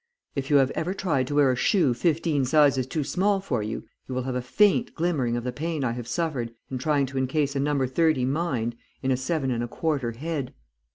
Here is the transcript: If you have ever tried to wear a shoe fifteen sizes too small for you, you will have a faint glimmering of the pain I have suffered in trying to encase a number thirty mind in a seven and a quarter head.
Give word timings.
If 0.33 0.49
you 0.49 0.55
have 0.55 0.71
ever 0.71 0.95
tried 0.95 1.27
to 1.27 1.35
wear 1.35 1.51
a 1.51 1.55
shoe 1.55 1.93
fifteen 1.93 2.43
sizes 2.43 2.87
too 2.87 3.03
small 3.03 3.39
for 3.39 3.61
you, 3.61 3.83
you 4.07 4.15
will 4.15 4.23
have 4.23 4.33
a 4.33 4.41
faint 4.41 4.95
glimmering 4.95 5.37
of 5.37 5.43
the 5.43 5.51
pain 5.51 5.83
I 5.83 5.91
have 5.91 6.07
suffered 6.07 6.51
in 6.71 6.79
trying 6.79 7.05
to 7.05 7.19
encase 7.19 7.55
a 7.55 7.59
number 7.59 7.85
thirty 7.85 8.25
mind 8.25 8.75
in 9.03 9.11
a 9.11 9.15
seven 9.17 9.51
and 9.51 9.63
a 9.63 9.67
quarter 9.67 10.13
head. 10.13 10.55